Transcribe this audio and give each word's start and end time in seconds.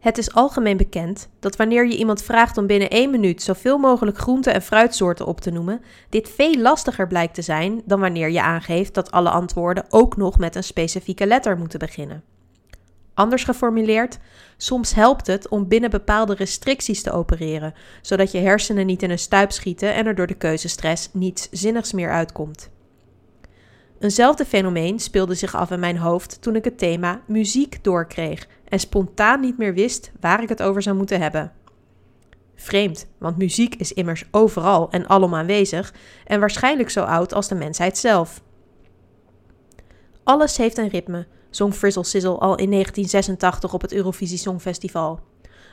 Het 0.00 0.18
is 0.18 0.34
algemeen 0.34 0.76
bekend 0.76 1.28
dat 1.40 1.56
wanneer 1.56 1.86
je 1.86 1.96
iemand 1.96 2.22
vraagt 2.22 2.58
om 2.58 2.66
binnen 2.66 2.90
één 2.90 3.10
minuut 3.10 3.42
zoveel 3.42 3.78
mogelijk 3.78 4.18
groente- 4.18 4.50
en 4.50 4.62
fruitsoorten 4.62 5.26
op 5.26 5.40
te 5.40 5.50
noemen, 5.50 5.82
dit 6.08 6.28
veel 6.28 6.54
lastiger 6.54 7.06
blijkt 7.06 7.34
te 7.34 7.42
zijn 7.42 7.82
dan 7.84 8.00
wanneer 8.00 8.30
je 8.30 8.42
aangeeft 8.42 8.94
dat 8.94 9.10
alle 9.10 9.30
antwoorden 9.30 9.84
ook 9.88 10.16
nog 10.16 10.38
met 10.38 10.56
een 10.56 10.64
specifieke 10.64 11.26
letter 11.26 11.58
moeten 11.58 11.78
beginnen. 11.78 12.22
Anders 13.14 13.44
geformuleerd, 13.44 14.18
soms 14.56 14.94
helpt 14.94 15.26
het 15.26 15.48
om 15.48 15.68
binnen 15.68 15.90
bepaalde 15.90 16.34
restricties 16.34 17.02
te 17.02 17.12
opereren, 17.12 17.74
zodat 18.02 18.32
je 18.32 18.38
hersenen 18.38 18.86
niet 18.86 19.02
in 19.02 19.10
een 19.10 19.18
stuip 19.18 19.52
schieten 19.52 19.94
en 19.94 20.06
er 20.06 20.14
door 20.14 20.26
de 20.26 20.34
keuzestress 20.34 21.08
niets 21.12 21.48
zinnigs 21.50 21.92
meer 21.92 22.10
uitkomt. 22.10 22.70
Eenzelfde 24.00 24.44
fenomeen 24.44 24.98
speelde 24.98 25.34
zich 25.34 25.54
af 25.54 25.70
in 25.70 25.80
mijn 25.80 25.96
hoofd 25.98 26.42
toen 26.42 26.56
ik 26.56 26.64
het 26.64 26.78
thema 26.78 27.20
muziek 27.26 27.84
doorkreeg 27.84 28.48
en 28.68 28.80
spontaan 28.80 29.40
niet 29.40 29.58
meer 29.58 29.74
wist 29.74 30.12
waar 30.20 30.42
ik 30.42 30.48
het 30.48 30.62
over 30.62 30.82
zou 30.82 30.96
moeten 30.96 31.20
hebben. 31.20 31.52
Vreemd, 32.54 33.06
want 33.18 33.36
muziek 33.36 33.74
is 33.74 33.92
immers 33.92 34.24
overal 34.30 34.90
en 34.90 35.08
alom 35.08 35.34
aanwezig 35.34 35.94
en 36.24 36.40
waarschijnlijk 36.40 36.90
zo 36.90 37.02
oud 37.02 37.34
als 37.34 37.48
de 37.48 37.54
mensheid 37.54 37.98
zelf. 37.98 38.42
Alles 40.22 40.56
heeft 40.56 40.78
een 40.78 40.88
ritme, 40.88 41.26
zong 41.50 41.74
Frizzle 41.74 42.04
Sizzle 42.04 42.38
al 42.38 42.56
in 42.56 42.70
1986 42.70 43.74
op 43.74 43.80
het 43.80 43.92
Eurovisie 43.92 44.38
Songfestival. 44.38 45.20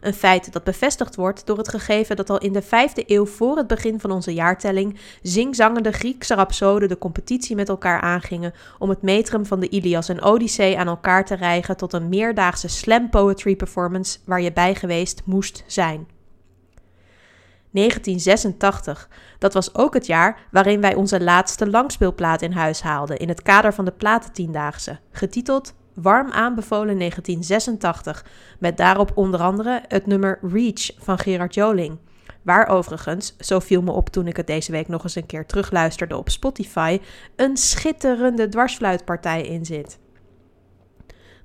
Een 0.00 0.14
feit 0.14 0.52
dat 0.52 0.64
bevestigd 0.64 1.16
wordt 1.16 1.46
door 1.46 1.58
het 1.58 1.68
gegeven 1.68 2.16
dat 2.16 2.30
al 2.30 2.38
in 2.38 2.52
de 2.52 2.62
vijfde 2.62 3.04
eeuw 3.06 3.26
voor 3.26 3.56
het 3.56 3.66
begin 3.66 4.00
van 4.00 4.10
onze 4.10 4.34
jaartelling 4.34 4.98
zingzangende 5.22 5.92
Griekse 5.92 6.34
rapsoden 6.34 6.88
de 6.88 6.98
competitie 6.98 7.56
met 7.56 7.68
elkaar 7.68 8.00
aangingen 8.00 8.52
om 8.78 8.88
het 8.88 9.02
metrum 9.02 9.46
van 9.46 9.60
de 9.60 9.68
Ilias 9.68 10.08
en 10.08 10.22
Odyssee 10.22 10.78
aan 10.78 10.86
elkaar 10.86 11.24
te 11.24 11.34
rijgen 11.34 11.76
tot 11.76 11.92
een 11.92 12.08
meerdaagse 12.08 12.68
slam 12.68 13.10
poetry 13.10 13.56
performance 13.56 14.18
waar 14.24 14.40
je 14.40 14.52
bij 14.52 14.74
geweest 14.74 15.22
moest 15.24 15.64
zijn. 15.66 16.06
1986, 17.70 19.08
dat 19.38 19.54
was 19.54 19.74
ook 19.74 19.94
het 19.94 20.06
jaar 20.06 20.38
waarin 20.50 20.80
wij 20.80 20.94
onze 20.94 21.22
laatste 21.22 21.70
langspeelplaat 21.70 22.42
in 22.42 22.52
huis 22.52 22.82
haalden 22.82 23.16
in 23.16 23.28
het 23.28 23.42
kader 23.42 23.74
van 23.74 23.84
de 23.84 23.92
Platentiendaagse, 23.92 24.98
getiteld 25.10 25.74
warm 25.96 26.30
aanbevolen 26.30 26.98
1986, 26.98 28.24
met 28.58 28.76
daarop 28.76 29.12
onder 29.14 29.40
andere 29.40 29.82
het 29.88 30.06
nummer 30.06 30.38
Reach 30.42 30.90
van 30.98 31.18
Gerard 31.18 31.54
Joling. 31.54 31.98
Waar 32.42 32.68
overigens, 32.68 33.36
zo 33.38 33.58
viel 33.58 33.82
me 33.82 33.90
op 33.90 34.08
toen 34.08 34.26
ik 34.26 34.36
het 34.36 34.46
deze 34.46 34.72
week 34.72 34.88
nog 34.88 35.02
eens 35.02 35.14
een 35.14 35.26
keer 35.26 35.46
terugluisterde 35.46 36.16
op 36.16 36.28
Spotify, 36.30 37.00
een 37.36 37.56
schitterende 37.56 38.48
dwarsfluitpartij 38.48 39.42
in 39.42 39.64
zit. 39.64 39.98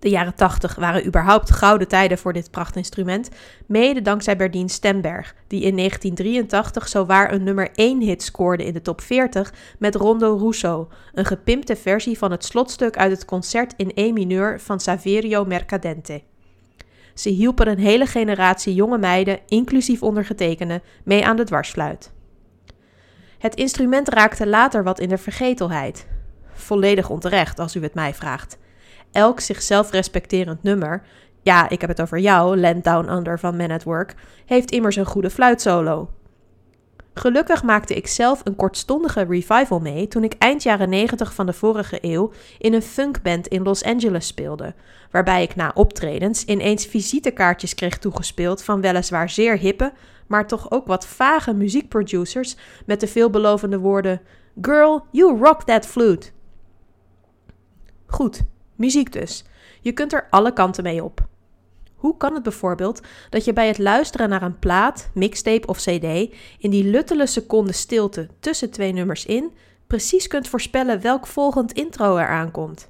De 0.00 0.08
jaren 0.08 0.34
80 0.34 0.74
waren 0.74 1.06
überhaupt 1.06 1.50
gouden 1.50 1.88
tijden 1.88 2.18
voor 2.18 2.32
dit 2.32 2.50
prachtinstrument, 2.50 3.28
mede 3.66 4.02
dankzij 4.02 4.36
Berdien 4.36 4.68
Stemberg, 4.68 5.34
die 5.46 5.62
in 5.62 5.76
1983 5.76 6.88
zowaar 6.88 7.32
een 7.32 7.42
nummer 7.42 7.70
1 7.74 8.00
hit 8.00 8.22
scoorde 8.22 8.64
in 8.64 8.72
de 8.72 8.82
top 8.82 9.00
40 9.00 9.52
met 9.78 9.94
Rondo 9.94 10.36
Russo, 10.36 10.88
een 11.12 11.24
gepimpte 11.24 11.76
versie 11.76 12.18
van 12.18 12.30
het 12.30 12.44
slotstuk 12.44 12.96
uit 12.96 13.10
het 13.10 13.24
concert 13.24 13.74
in 13.76 13.92
E 13.94 14.12
mineur 14.12 14.60
van 14.60 14.80
Saverio 14.80 15.44
Mercadente. 15.44 16.22
Ze 17.14 17.28
hielpen 17.28 17.68
een 17.68 17.78
hele 17.78 18.06
generatie 18.06 18.74
jonge 18.74 18.98
meiden, 18.98 19.38
inclusief 19.46 20.02
ondergetekende, 20.02 20.82
mee 21.04 21.26
aan 21.26 21.36
de 21.36 21.44
dwarsfluit. 21.44 22.12
Het 23.38 23.54
instrument 23.54 24.08
raakte 24.08 24.46
later 24.46 24.84
wat 24.84 25.00
in 25.00 25.08
de 25.08 25.18
vergetelheid. 25.18 26.06
Volledig 26.52 27.10
onterecht, 27.10 27.58
als 27.58 27.76
u 27.76 27.82
het 27.82 27.94
mij 27.94 28.14
vraagt 28.14 28.58
elk 29.12 29.40
zichzelf 29.40 29.90
respecterend 29.90 30.62
nummer, 30.62 31.02
ja, 31.42 31.68
ik 31.68 31.80
heb 31.80 31.90
het 31.90 32.00
over 32.00 32.18
jou, 32.18 32.60
Land 32.60 32.84
Down 32.84 33.08
Under 33.08 33.38
van 33.38 33.56
Man 33.56 33.70
at 33.70 33.82
Work, 33.82 34.14
heeft 34.46 34.70
immers 34.70 34.96
een 34.96 35.06
goede 35.06 35.30
fluitsolo. 35.30 36.10
Gelukkig 37.14 37.62
maakte 37.62 37.94
ik 37.94 38.06
zelf 38.06 38.40
een 38.44 38.56
kortstondige 38.56 39.24
revival 39.24 39.80
mee 39.80 40.08
toen 40.08 40.24
ik 40.24 40.34
eind 40.38 40.62
jaren 40.62 40.88
90 40.88 41.34
van 41.34 41.46
de 41.46 41.52
vorige 41.52 41.98
eeuw 42.00 42.32
in 42.58 42.74
een 42.74 42.82
funkband 42.82 43.46
in 43.46 43.62
Los 43.62 43.84
Angeles 43.84 44.26
speelde, 44.26 44.74
waarbij 45.10 45.42
ik 45.42 45.56
na 45.56 45.70
optredens 45.74 46.44
ineens 46.44 46.86
visitekaartjes 46.86 47.74
kreeg 47.74 47.98
toegespeeld 47.98 48.62
van 48.62 48.80
weliswaar 48.80 49.30
zeer 49.30 49.58
hippe, 49.58 49.92
maar 50.26 50.46
toch 50.46 50.70
ook 50.70 50.86
wat 50.86 51.06
vage 51.06 51.54
muziekproducers 51.54 52.56
met 52.86 53.00
de 53.00 53.06
veelbelovende 53.06 53.78
woorden: 53.78 54.20
Girl, 54.60 55.04
you 55.10 55.38
rock 55.38 55.62
that 55.62 55.86
flute. 55.86 56.30
Goed, 58.06 58.42
Muziek 58.80 59.12
dus. 59.12 59.44
Je 59.80 59.92
kunt 59.92 60.12
er 60.12 60.26
alle 60.30 60.52
kanten 60.52 60.82
mee 60.82 61.04
op. 61.04 61.26
Hoe 61.94 62.16
kan 62.16 62.34
het 62.34 62.42
bijvoorbeeld 62.42 63.00
dat 63.30 63.44
je 63.44 63.52
bij 63.52 63.66
het 63.66 63.78
luisteren 63.78 64.28
naar 64.28 64.42
een 64.42 64.58
plaat, 64.58 65.10
mixtape 65.14 65.66
of 65.66 65.78
CD 65.78 66.04
in 66.58 66.70
die 66.70 66.84
luttele 66.84 67.26
seconde 67.26 67.72
stilte 67.72 68.28
tussen 68.38 68.70
twee 68.70 68.92
nummers 68.92 69.26
in 69.26 69.52
precies 69.86 70.26
kunt 70.26 70.48
voorspellen 70.48 71.00
welk 71.00 71.26
volgend 71.26 71.72
intro 71.72 72.16
er 72.16 72.28
aankomt? 72.28 72.88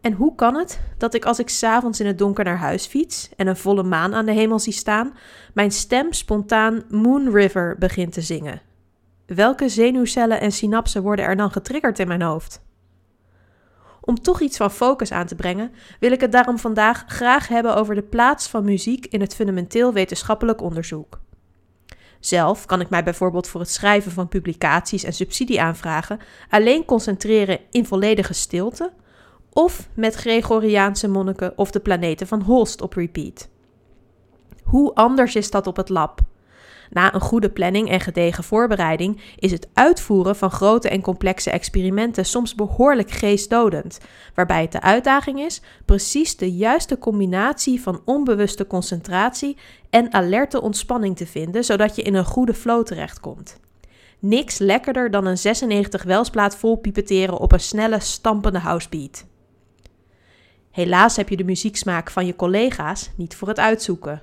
En 0.00 0.12
hoe 0.12 0.34
kan 0.34 0.56
het 0.56 0.80
dat 0.98 1.14
ik 1.14 1.24
als 1.24 1.38
ik 1.38 1.48
s'avonds 1.48 2.00
in 2.00 2.06
het 2.06 2.18
donker 2.18 2.44
naar 2.44 2.58
huis 2.58 2.86
fiets 2.86 3.28
en 3.36 3.46
een 3.46 3.56
volle 3.56 3.82
maan 3.82 4.14
aan 4.14 4.26
de 4.26 4.32
hemel 4.32 4.58
zie 4.58 4.72
staan, 4.72 5.16
mijn 5.54 5.70
stem 5.70 6.12
spontaan 6.12 6.82
Moon 6.88 7.32
River 7.32 7.76
begint 7.78 8.12
te 8.12 8.20
zingen? 8.20 8.62
Welke 9.26 9.68
zenuwcellen 9.68 10.40
en 10.40 10.52
synapsen 10.52 11.02
worden 11.02 11.24
er 11.24 11.36
dan 11.36 11.50
getriggerd 11.50 11.98
in 11.98 12.08
mijn 12.08 12.22
hoofd? 12.22 12.68
Om 14.10 14.22
toch 14.22 14.40
iets 14.40 14.56
van 14.56 14.70
focus 14.70 15.12
aan 15.12 15.26
te 15.26 15.34
brengen, 15.34 15.72
wil 16.00 16.12
ik 16.12 16.20
het 16.20 16.32
daarom 16.32 16.58
vandaag 16.58 17.04
graag 17.06 17.48
hebben 17.48 17.76
over 17.76 17.94
de 17.94 18.02
plaats 18.02 18.48
van 18.48 18.64
muziek 18.64 19.06
in 19.06 19.20
het 19.20 19.34
fundamenteel 19.34 19.92
wetenschappelijk 19.92 20.60
onderzoek. 20.60 21.20
Zelf 22.20 22.66
kan 22.66 22.80
ik 22.80 22.90
mij 22.90 23.04
bijvoorbeeld 23.04 23.48
voor 23.48 23.60
het 23.60 23.70
schrijven 23.70 24.12
van 24.12 24.28
publicaties 24.28 25.04
en 25.04 25.12
subsidieaanvragen 25.12 26.18
alleen 26.48 26.84
concentreren 26.84 27.58
in 27.70 27.86
volledige 27.86 28.32
stilte 28.32 28.92
of 29.52 29.88
met 29.94 30.14
Gregoriaanse 30.14 31.08
monniken 31.08 31.58
of 31.58 31.70
de 31.70 31.80
planeten 31.80 32.26
van 32.26 32.42
Holst 32.42 32.80
op 32.82 32.92
repeat. 32.92 33.48
Hoe 34.62 34.94
anders 34.94 35.34
is 35.34 35.50
dat 35.50 35.66
op 35.66 35.76
het 35.76 35.88
lab? 35.88 36.20
Na 36.90 37.14
een 37.14 37.20
goede 37.20 37.50
planning 37.50 37.90
en 37.90 38.00
gedegen 38.00 38.44
voorbereiding 38.44 39.20
is 39.36 39.50
het 39.50 39.68
uitvoeren 39.74 40.36
van 40.36 40.50
grote 40.50 40.88
en 40.88 41.00
complexe 41.00 41.50
experimenten 41.50 42.24
soms 42.24 42.54
behoorlijk 42.54 43.10
geestdodend, 43.10 43.98
waarbij 44.34 44.60
het 44.60 44.72
de 44.72 44.80
uitdaging 44.80 45.40
is 45.40 45.62
precies 45.84 46.36
de 46.36 46.52
juiste 46.52 46.98
combinatie 46.98 47.80
van 47.82 48.02
onbewuste 48.04 48.66
concentratie 48.66 49.56
en 49.90 50.12
alerte 50.12 50.60
ontspanning 50.60 51.16
te 51.16 51.26
vinden, 51.26 51.64
zodat 51.64 51.96
je 51.96 52.02
in 52.02 52.14
een 52.14 52.24
goede 52.24 52.54
flow 52.54 52.84
terechtkomt. 52.84 53.60
Niks 54.18 54.58
lekkerder 54.58 55.10
dan 55.10 55.26
een 55.26 55.38
96 55.38 56.02
welsplaat 56.02 56.56
vol 56.56 56.76
pipeteren 56.76 57.38
op 57.38 57.52
een 57.52 57.60
snelle, 57.60 58.00
stampende 58.00 58.58
housebeat. 58.58 59.26
Helaas 60.70 61.16
heb 61.16 61.28
je 61.28 61.36
de 61.36 61.44
muzieksmaak 61.44 62.10
van 62.10 62.26
je 62.26 62.36
collega's 62.36 63.10
niet 63.16 63.36
voor 63.36 63.48
het 63.48 63.58
uitzoeken. 63.58 64.22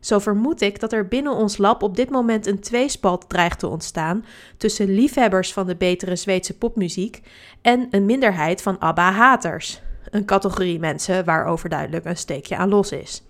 Zo 0.00 0.18
vermoed 0.18 0.60
ik 0.60 0.80
dat 0.80 0.92
er 0.92 1.08
binnen 1.08 1.34
ons 1.34 1.58
lab 1.58 1.82
op 1.82 1.96
dit 1.96 2.10
moment 2.10 2.46
een 2.46 2.60
tweespalt 2.60 3.28
dreigt 3.28 3.58
te 3.58 3.68
ontstaan 3.68 4.24
tussen 4.56 4.94
liefhebbers 4.94 5.52
van 5.52 5.66
de 5.66 5.76
betere 5.76 6.16
Zweedse 6.16 6.58
popmuziek 6.58 7.22
en 7.62 7.88
een 7.90 8.06
minderheid 8.06 8.62
van 8.62 8.78
ABBA-haters. 8.78 9.80
Een 10.10 10.24
categorie 10.24 10.78
mensen 10.78 11.24
waarover 11.24 11.68
duidelijk 11.68 12.04
een 12.04 12.16
steekje 12.16 12.56
aan 12.56 12.68
los 12.68 12.92
is. 12.92 13.22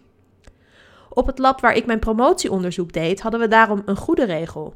Op 1.09 1.27
het 1.27 1.39
lab 1.39 1.61
waar 1.61 1.75
ik 1.75 1.87
mijn 1.87 1.99
promotieonderzoek 1.99 2.93
deed, 2.93 3.21
hadden 3.21 3.41
we 3.41 3.49
daarom 3.49 3.83
een 3.85 3.97
goede 3.97 4.25
regel. 4.25 4.75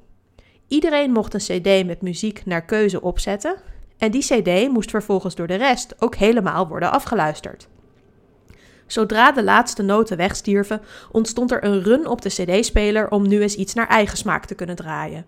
Iedereen 0.69 1.13
mocht 1.13 1.35
een 1.35 1.61
CD 1.61 1.87
met 1.87 2.03
muziek 2.03 2.43
naar 2.45 2.65
keuze 2.65 3.03
opzetten 3.03 3.57
en 3.99 4.11
die 4.11 4.23
CD 4.23 4.69
moest 4.69 4.91
vervolgens 4.91 5.35
door 5.35 5.47
de 5.47 5.55
rest 5.55 5.95
ook 5.99 6.15
helemaal 6.15 6.69
worden 6.69 6.91
afgeluisterd. 6.91 7.69
Zodra 8.87 9.33
de 9.33 9.43
laatste 9.43 9.83
noten 9.83 10.17
wegstierven, 10.17 10.81
ontstond 11.11 11.51
er 11.51 11.65
een 11.65 11.83
run 11.83 12.07
op 12.07 12.23
de 12.23 12.29
CD-speler 12.29 13.11
om 13.11 13.29
nu 13.29 13.43
eens 13.43 13.55
iets 13.55 13.75
naar 13.75 13.89
eigen 13.89 14.17
smaak 14.17 14.45
te 14.45 14.55
kunnen 14.55 14.77
draaien. 14.77 15.27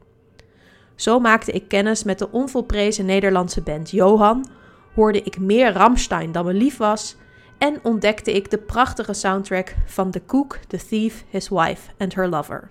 Zo 0.94 1.20
maakte 1.20 1.52
ik 1.52 1.68
kennis 1.68 2.04
met 2.04 2.18
de 2.18 2.30
onvolprezen 2.30 3.06
Nederlandse 3.06 3.62
band 3.62 3.90
Johan, 3.90 4.46
hoorde 4.94 5.22
ik 5.22 5.38
meer 5.38 5.72
Ramstein 5.72 6.32
dan 6.32 6.44
me 6.44 6.52
lief 6.52 6.76
was 6.76 7.16
en 7.58 7.78
ontdekte 7.82 8.32
ik 8.32 8.50
de 8.50 8.58
prachtige 8.58 9.12
soundtrack 9.12 9.74
van 9.86 10.10
The 10.10 10.22
Cook, 10.26 10.58
The 10.68 10.86
Thief, 10.88 11.24
His 11.28 11.48
Wife 11.48 11.90
and 11.98 12.14
Her 12.14 12.28
Lover. 12.28 12.70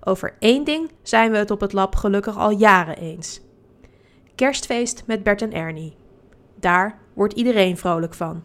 Over 0.00 0.36
één 0.38 0.64
ding 0.64 0.90
zijn 1.02 1.30
we 1.30 1.36
het 1.36 1.50
op 1.50 1.60
het 1.60 1.72
lab 1.72 1.94
gelukkig 1.94 2.36
al 2.38 2.50
jaren 2.50 2.96
eens. 2.96 3.40
Kerstfeest 4.34 5.02
met 5.06 5.22
Bert 5.22 5.42
en 5.42 5.52
Ernie. 5.52 5.96
Daar 6.60 6.98
wordt 7.14 7.34
iedereen 7.34 7.76
vrolijk 7.76 8.14
van. 8.14 8.42